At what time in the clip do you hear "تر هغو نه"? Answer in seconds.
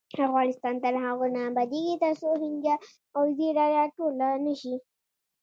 0.83-1.41